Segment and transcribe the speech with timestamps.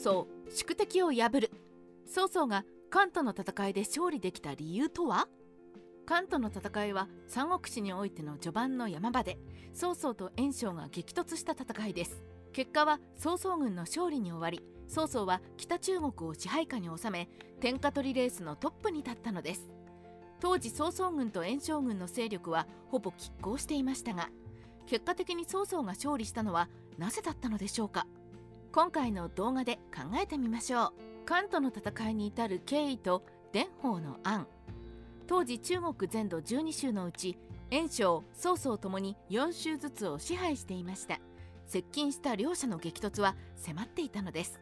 [0.00, 1.50] 曹宿敵を破る。
[2.06, 5.26] 曹操が関東の戦いで勝利できた理由とは？
[6.06, 9.38] 関東の戦いは三国志においての序盤の山場で
[9.74, 12.22] 曹操と袁紹が激突した戦いです。
[12.52, 17.28] 結果は曹操軍の勝利に終わり曹操は北中国を支配下に収め
[17.60, 19.68] 天下取りレースのトップに立ったのです。
[20.38, 24.30] 当時曹操軍と袁紹軍の勢力はほぼ拮抗していましたが
[24.86, 28.06] 結果的に曹操が勝利したのはなぜだったのでしょうか？
[28.70, 30.92] 今回の動画で考えてみましょう。
[31.24, 34.46] 関東の戦いに至る経緯と伝法の案。
[35.26, 37.38] 当時中国全土12州のうち
[37.70, 41.18] 袁紹曹操ともに4州ずつを支配していました。
[41.66, 44.60] 接近した両者の激突は迫っていたのです。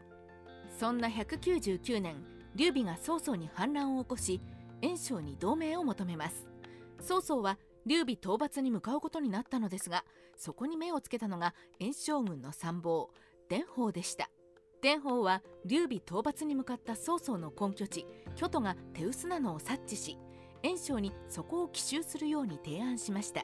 [0.79, 2.15] そんな199年
[2.55, 4.41] 劉備が曹操に反乱を起こし
[4.81, 6.47] 袁紹に同盟を求めます。
[7.01, 10.03] 曹操は劉備討伐に向かうことになったのですが
[10.35, 13.09] そこに目をつけたのが袁紹軍の参謀
[13.49, 14.29] 伝法でした。
[14.81, 20.17] 伝法は劉備討伐に向かった曹操の根拠地巨都が手薄なのを察知し
[20.61, 23.43] 袁紹にそこを奇襲するように提案しました。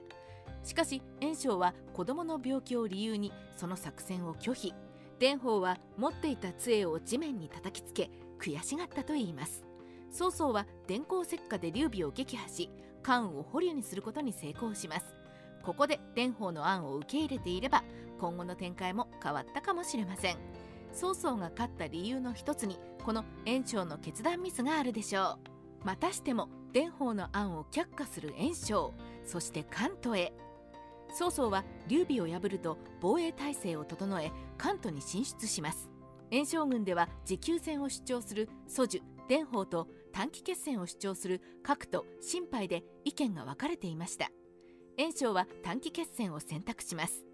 [0.63, 4.73] しかし袁紹は子供の病気を理由にその作戦を拒否。
[5.19, 9.63] 伝法は持っていた杖を地面に叩きつけ悔しがったといいます。
[10.11, 12.69] 曹操は電光石火で劉備を撃破し
[13.01, 15.15] 関羽を捕虜にすることに成功します。
[15.63, 17.83] ここで伝法の案を受け入れていれば
[18.19, 20.37] 今後の展開も変わったかもしれません。
[20.93, 25.39] 曹操が勝った理由の一つにこの袁紹の決断ミスがあるでしょ
[25.83, 25.85] う。
[25.85, 28.91] またしても伝法の案を却下する袁紹
[29.25, 30.33] そして関東へ。
[31.13, 35.89] 曹操は劉備を破ると防衛体制を整え関東に進出します。
[36.31, 44.31] 袁紹軍では持久戦を主張する蘇樹伝法と短期決戦を主張する角と心配で意見が分かれていました。
[44.97, 47.25] 袁紹は短期決戦を選択します。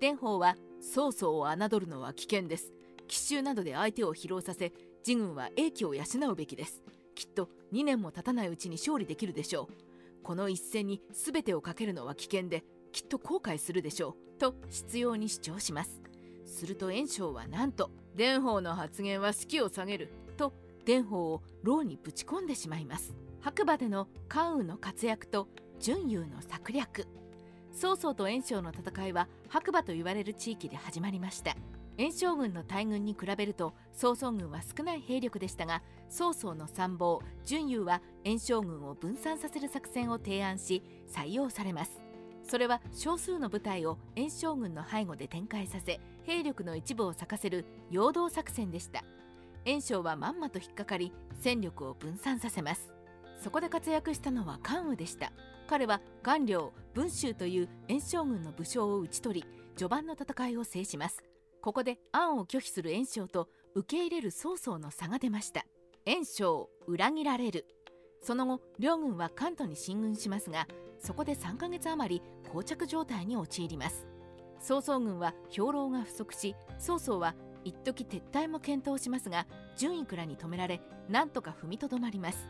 [0.00, 2.72] 伝法は曹操を侮るのは危険です。
[3.06, 4.72] 奇襲などで相手を疲労させ
[5.06, 6.82] 自軍は英気を養うべきです。
[7.14, 10.22] きっと2年も経たないうちに勝利できるでしょう。
[10.22, 14.38] この一戦に全てをかけるのは危険できっと後悔するでしょう。
[14.38, 16.00] と執拗に主張します。
[16.46, 20.10] すると袁紹はなんと伝法の発言は士気を下げる。
[20.36, 20.52] と
[20.84, 23.14] 伝法を牢にぶち込んでしまいます。
[23.40, 27.06] 白馬での関羽の活躍と準優の策略。
[27.74, 31.56] 曹操と袁紹の戦いは白馬と言われる地域で始まりました。
[31.96, 40.82] 袁紹軍の大軍に比べると曹操軍は少ない兵力でしたが曹操の参謀準優は袁紹軍を分散させる作戦を提案し
[41.12, 42.00] 採用されます。
[42.42, 49.02] それは少数の部隊を袁紹軍の背後で展開させ兵力の一部を咲かせる陽動作戦でした。
[49.64, 52.93] 袁紹はまんまと引っかかり戦力を分散させます。
[53.44, 55.30] そこで活躍したのは関羽でした。
[55.68, 59.46] 彼は顔料文州という袁紹軍の武将を討ち取り
[59.76, 61.22] 序盤の戦いを制します。
[61.60, 65.66] ここで案を拒否する袁紹と受け入れる曹操の差が出ました。
[66.06, 67.66] 袁紹裏切られる。
[68.22, 70.66] その後両軍は関東に進軍しますが
[70.98, 74.06] そこで3ヶ月余り膠着状態に陥ります。
[74.58, 79.46] 曹操軍は兵糧が不足し曹操は一時撤退も検討しますが
[79.76, 82.48] 順位倉に止められなんとか踏みとどまります。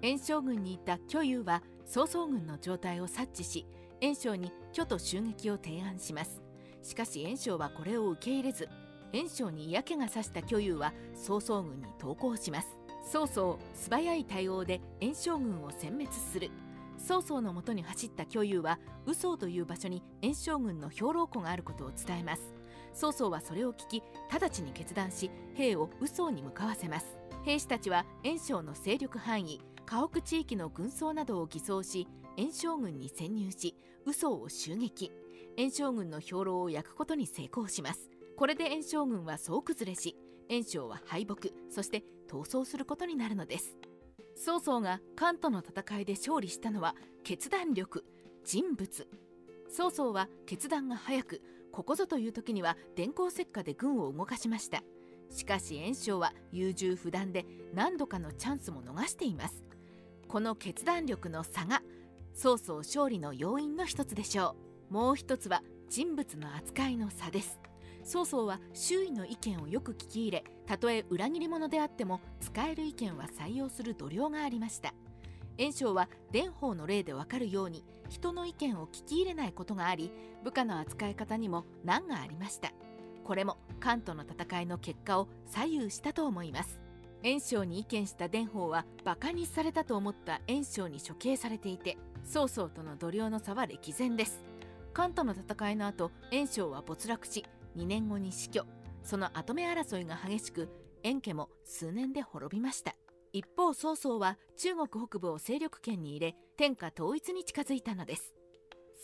[0.00, 3.66] 袁紹軍にいた巨友は曹操軍の状態を察知し
[4.00, 6.40] 袁紹に巨と襲撃を提案します。
[6.82, 8.68] しかし袁紹はこれを受け入れず
[9.12, 12.68] 袁紹に嫌気がさした巨友は曹操軍に投降します。
[13.10, 16.50] 曹操素早い対応で袁紹軍を殲滅する。
[16.98, 22.52] 曹操のもとに走った巨友は宇曹という場所に袁紹軍の兵糧庫があることを伝えます。
[22.92, 27.18] 曹操はそれを聞き直ちに決断し兵を宇曹に向かわせます。
[27.44, 32.06] 兵士たちは袁紹の勢力範囲家屋地域の軍曹などを偽装し
[32.36, 35.10] 袁紹軍に潜入し宇曹を襲撃。
[35.56, 38.10] 袁紹軍の兵糧を焼くことに成功します。
[38.36, 40.14] これで袁紹軍は総崩れし
[40.50, 43.78] 袁紹は敗北そして逃走することになるのです。
[44.36, 46.94] 曹操が関東の戦いで勝利したのは
[47.24, 48.04] 決断力
[48.44, 49.08] 人物。
[49.70, 51.40] 曹操は決断が早く
[51.72, 54.82] ここぞという時には電光石火で軍を動かしました。
[55.30, 59.64] しかし袁紹は優柔不断で何度かのチャンスも逃しています。
[60.28, 61.82] この決断力の差が
[62.34, 64.54] 曹操勝利の要因の一つでしょ
[64.90, 64.92] う。
[64.92, 67.58] もう一つは人物の扱いの差です。
[68.04, 74.92] 曹操は周囲の意見をよく聞き入れたとえ裏切り者であっても使える意見は採用する度量がありました。
[75.56, 80.12] 袁紹は伝法の例でわかるように人の意見を聞き入れないことがあり
[80.44, 82.70] 部下の扱い方にも難がありました。
[83.24, 86.87] これも関東の戦いの結果を左右したと思います。
[87.22, 94.44] 袁紹に意見した伝法は馬鹿にされたと思った袁紹に処刑されていて曹操との度量の差は歴然です。
[94.92, 97.44] 関東の戦いの後袁紹は没落し
[97.76, 98.64] 2年後に死去。
[99.02, 100.68] その跡目争いが激しく
[101.02, 102.94] 円家も数年で滅びました。
[103.32, 108.34] 一方曹操は中国北部を勢力圏に入れ天下統一に近づいたのです。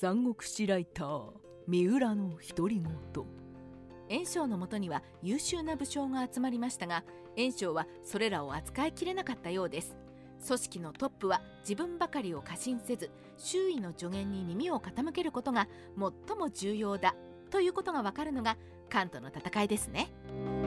[0.00, 1.31] 三国志ライター
[1.66, 3.44] 三浦の独り言。
[4.08, 7.04] 袁紹のもとには優秀な武将が集まりましたが
[7.36, 9.96] 袁紹はそれらを扱いきれなかったようです
[10.46, 15.68] 組織のトップは自分ばかりを過信せず周囲の助言に耳を傾けることが
[16.28, 17.14] 最も重要だ
[17.50, 18.56] ということがわかるのが
[18.90, 20.63] 関東の戦いですね。